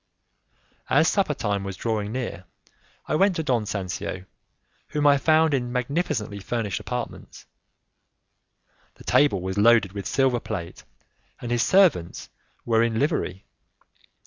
As 0.89 1.07
supper 1.07 1.35
time 1.35 1.63
was 1.63 1.77
drawing 1.77 2.11
near, 2.11 2.45
I 3.07 3.13
went 3.13 3.35
to 3.35 3.43
Don 3.43 3.65
Sancio, 3.67 4.25
whom 4.87 5.05
I 5.05 5.19
found 5.19 5.53
in 5.53 5.71
magnificently 5.71 6.39
furnished 6.39 6.79
apartments. 6.79 7.45
The 8.95 9.03
table 9.03 9.41
was 9.43 9.59
loaded 9.59 9.91
with 9.93 10.07
silver 10.07 10.39
plate, 10.39 10.83
and 11.39 11.51
his 11.51 11.61
servants 11.61 12.29
were 12.65 12.81
in 12.81 12.97
livery. 12.97 13.45